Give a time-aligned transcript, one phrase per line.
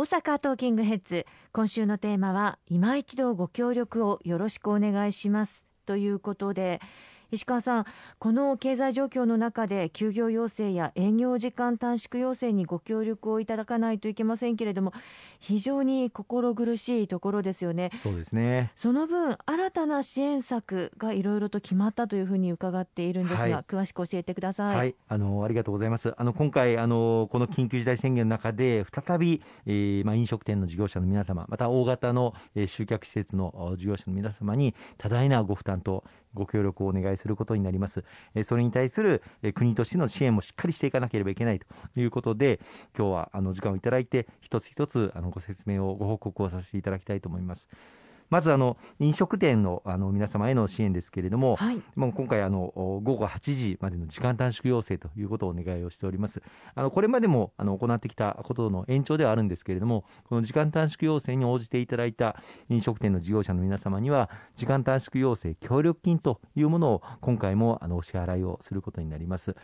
[0.00, 1.26] 大阪トーキングヘッズ。
[1.52, 5.66] 今週のテーマは今一度ご協力をよろしくお願いします。
[5.84, 6.80] ということで
[7.30, 7.84] 石川さん
[8.18, 14.92] この経済状況の中で休業要請や営業時間短縮要請にご協力をいただかないといけませんけれども
[15.38, 17.90] 非常に心苦しいところですよね。
[18.02, 18.72] そうですね。
[18.76, 26.12] その分新たな支援策がいろいろと決まったというふうに伺っているんですが、はい、詳しく教えてください、はい、あのありがとうございます。
[26.16, 38.04] あの今回あのこの緊急事態宣言の中で再び、えーまあ、飲食店の事業者の皆様また大型の、えー、集客施設の事業者の皆様に多大なご負担とご協力をお願いすることになります。
[38.34, 41.66] えそれに対するえ国としての支援もしっかりしていかなければいけないと
[41.96, 42.60] いうことで、
[42.96, 47.68] 今日はあの時間をいただいて、一つ一つあのご説明を、ご報告をさせていただきたいと思います。
[48.30, 56.40] まずあの飲食店のあの皆様への支援ですけれども、はい、もう今回あの午後8時までの時間短縮要請ということをお願いをしております。
[56.74, 62.36] あのこれまでもあの行ってきたことの延長ではあるんですけれども、この時間短縮要請に応じていただいた
[62.68, 69.56] 飲食店の事業者の皆様には時間短縮要請協力金というものを今回もあのお支払いをすることになります。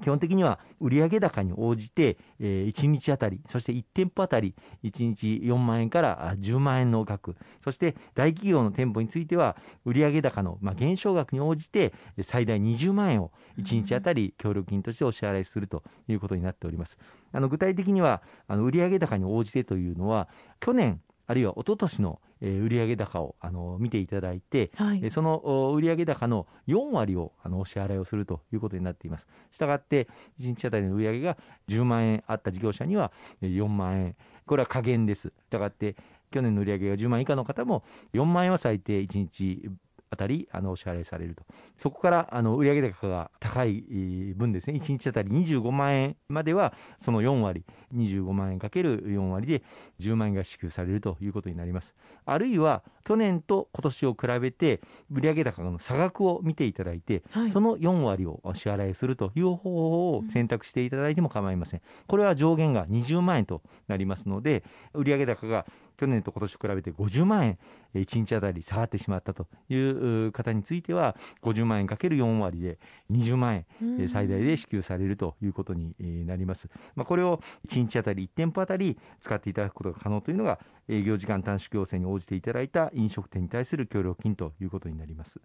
[0.00, 16.96] 基本的には売上高に応じて、えー、1日あたり、そして1店舗あたり1日4万円から10万円の額、そして大企業の店舗については売上高の、まあ、減少額に応じて最大20万円を1日あたり協力金としてお支払いするということになっております。
[17.32, 20.28] あの具体的にはあの売上高に応じてというのは
[20.60, 25.38] 去年あるいは一昨年の売上高をあの見ていただいて、はい、その
[25.74, 29.26] 売上高の4割をあのお支払いをするということになっています。
[29.50, 30.08] したがって、
[30.40, 35.28] 1日あたりの売上が10万円あった事業者には4万円、これは加減です。
[35.28, 35.96] したがって、
[36.34, 39.70] 去年の売上が10万円以下の方も4万円は最低1日
[40.14, 41.44] あたりあのお支払いされると、
[41.76, 43.82] そこからあの売上高が高い
[44.36, 49.62] 分ですね、1日あたり25万円までは、その4割、25万円かける4割で
[50.00, 51.94] 10万円が支給されるということになります。
[52.24, 61.82] あるいは、去年と今年を比べて、売上高の差額を見ていただいて、はい、その4割を支払いするという方法を選択していただいても構いません。
[62.06, 64.62] これは上限が20万円となりますので、
[64.92, 65.66] 売上高が
[65.96, 67.58] 去年と今年比べて50万円、
[67.94, 72.78] 1日あたり下がってしまったという方については、50万円かける4割で
[73.10, 75.94] 20万円、最大で支給されるということに
[76.26, 76.68] なります。
[76.94, 85.40] まあ、これを1日あたり1店舗あたり使っていただくことが可能というのが、営業時間短縮要請に応じていただいた飲食店に対する協力金ということになります。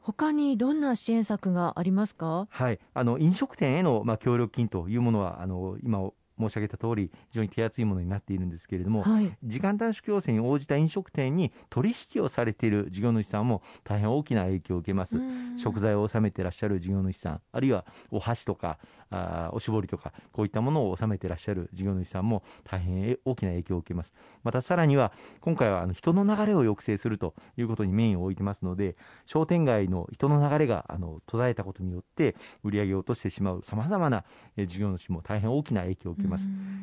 [0.00, 2.46] 他にどんな支援策がありますか？
[2.48, 15.16] はい、あの飲食店へのまあ協力金というものはあの今申し上げた通り非常に手厚いものになっているんですけれども、はい、時間短縮要請に応じた飲食店に取引をされている事業主さんも大変大きな影響を受けます。
[15.56, 18.78] 食材を納めていらっしゃる事業主さんあるいはお箸とか
[19.10, 24.12] あおしぼりとかこういったものを納めていらっしゃる事業主さんも大変大きな影響を受けます。
[24.42, 34.24] またさらには今回はあの人の流れを抑制するということにメインを置いてますので商店街の人の流れがあの途絶えたことによって売り上げを落としてしまうさまざまな
[34.56, 36.27] 事業主も大変大きな影響を受けます。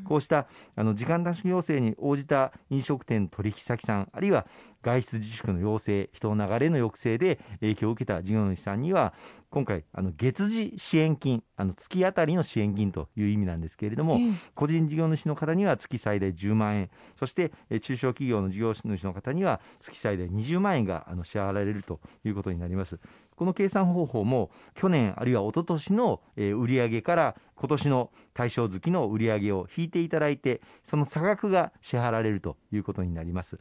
[0.06, 4.46] こうしたあの時間短縮要請に応じた飲食店取引先さんあるいは
[4.86, 9.16] 外出自粛の要請、人の流れの抑制で影響を受けた事業主さんには、
[9.50, 14.20] 今回、あの月次支援金、あの月当たりの支援金という意味なんですけれども、
[14.54, 17.52] 個人事業主の方には月最大10万円、そして
[17.82, 23.00] 中小企業の事業主の方には月最大20万円があの支払われるということになります。
[23.36, 33.60] この計算方法も去年あるいは一昨年の売上から今年の対象月の売上を引いていただいて、その差額が支払われるということになります。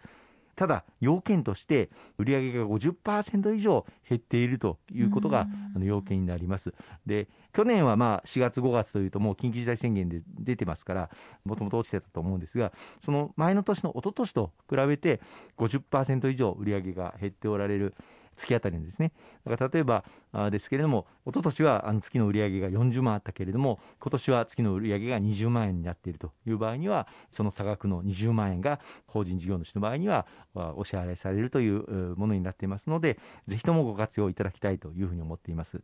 [0.56, 5.48] ただ、要件として、売上が50%以上減っているということが
[5.80, 6.72] 要件になります。
[7.06, 11.10] で、去年はまあ4月、5月というと、もう緊急事態宣言で出てますから、
[11.44, 15.20] もともと落ちてたと思うんですが、その前の年の一昨年と比べて
[15.56, 17.94] 50%以上売上が減っておられる。
[18.34, 19.12] 月当たりですね。
[19.44, 35.82] だから例えばあですけれども、一昨年はあの月の売上が40万あったけれども、今年は月の売上が20万円になっているという場合には、その差額の20万円が法人事業主の場合にはお支払いされるというものになっていますので、ぜひともご活用いただきたいというふうに思っています。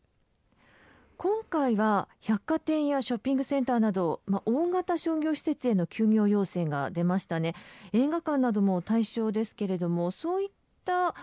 [1.23, 7.55] 今回は百貨店やショッピングセンターなど、まあ、大型商業施設への休業要請が出ましたね
[7.93, 10.49] 映画館なども対象ですけれどもそういっ
[10.87, 11.15] た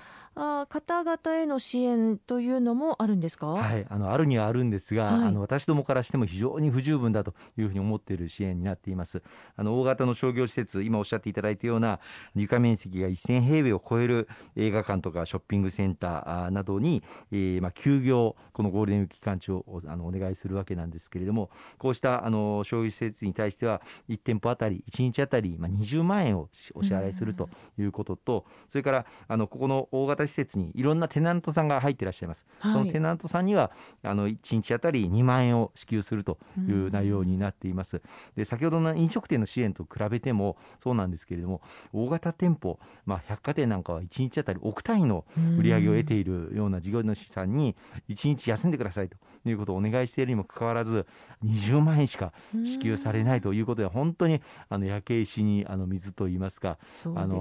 [0.69, 9.23] 方々への支援というのもあるんですか、はい、あのあるにはあるんですが、はい、あの私どもからしても非常に不十分だというふうに思っている支援になっています。
[9.55, 11.99] あの大型の商業施設今おっしゃっていただいたような
[12.35, 27.49] 床面積が1000平米を超える映画館とかショッピングセンターなどに、えー、まあ、休業このゴールデンウィーク期間中をあのお願いするわけなんですけれどもこうしたあの商業施設に対しては1店舗あたり1日あたり、まあ、20万円をお支払いすると
[27.79, 33.71] いうことと、それからあのここの大型施設にいろんなテナントさんが入っていらっしゃいます、はい、そのテナントさんには
[34.03, 38.01] あの1日あたり2万円を支給するという内容になっています。
[38.35, 41.61] で先ほどの飲食店の支援と比べてもそうなんですけれども
[41.93, 45.25] 大型店舗、まあ、百貨店なんかは1日あたり億単位の
[45.57, 47.75] 売り上げを得ているような事業主さんに
[48.09, 49.17] 1日休んでくださいと
[49.49, 51.05] いうことをお願いしているにもかかわらず
[51.45, 52.33] 20万円しか
[52.65, 57.37] 支給されないということで本当にあの焼け石にあの水といいますか、ね、あの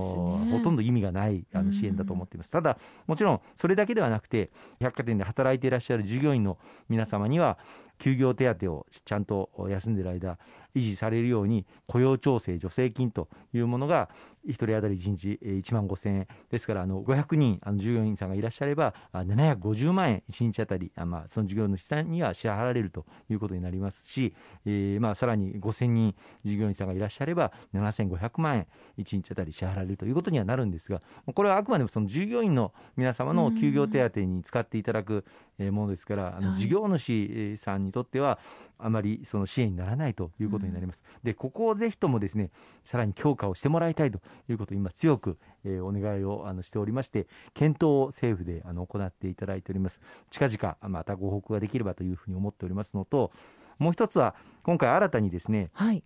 [0.53, 2.51] ほとんど意味がないあの支援だと思っています。
[2.51, 2.76] ただ
[3.07, 4.51] もちろんそれだけではなくて
[4.81, 6.59] 百貨店で働いていらっしゃる従業員の
[6.89, 7.59] 皆様には
[7.99, 10.39] 休業手当をちゃんと休んでいる間
[10.77, 14.11] 維持されるように雇用調整助成金というものが
[14.47, 16.29] 1人当たり1日1万5000円。
[16.51, 24.35] ですからあの500人あの従業員さんがいらっしゃれば750万円1日当たりあ、まあ、その事業主さんには支払われるということになりますし、
[24.65, 26.15] えー、まあさらに5000人
[26.45, 28.67] 従業員さんがいらっしゃれば7500万円
[28.99, 31.03] 1日当たり支払われるということにはなるんですが
[31.35, 35.25] これはあくまでもその従業員の皆様の休業手当に使っていただく
[35.59, 38.39] ものですからあの事業主さんにとっては
[38.79, 41.03] あまりその支援にならないということになります。
[41.23, 42.51] でここをぜひともですね
[42.85, 50.01] さらに強化をしてもらいたいということを今強く、えー、お願いをあのしておりまして検討を政府であの行っていただいております。
[50.31, 53.33] 近々またご報告ができればというふうに思っておりますのと
[53.79, 56.03] もう一つは今回新たにですね、はい、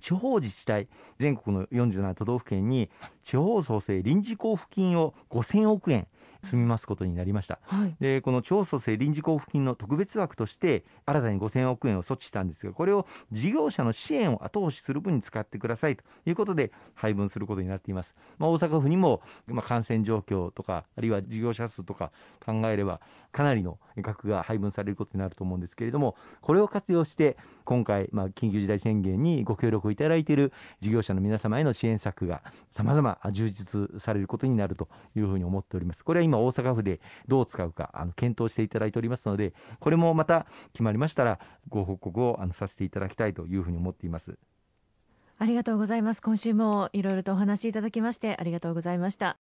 [0.00, 0.88] 地方自治体
[1.18, 2.90] 全国の47都道府県に
[3.22, 6.06] 地方創生臨時交付金を5000億円
[6.42, 22.12] 積みますことになりました、はい、でこの超蘇生臨時交付金の特別枠として新たに5000億円を措置したんですがこれを事業者の支援を後押しする分に使ってくださいということで配分することになっています、まあ、大阪府にも、まあ、感染状況とかあるいは事業者数とか
[22.44, 23.00] 考えれば
[23.36, 27.36] かなりの額が配分されることになると思うんですけれどもこれを活用して
[27.66, 36.02] 今回、まあ、緊急事態宣言にご協力をいただいている事業者の皆様への支援策がさまざま充実されることになるというふうに思っております。
[36.02, 44.38] これは今大阪府でどう使うかあの検討していただいておりますのでこれもまた決まりましたらご報告をあのさせていただきたいというふうに思っています。
[45.38, 46.22] ありがとうございます。
[46.22, 49.45] 今週もいろいろとお話しいただきましてありがとうございました。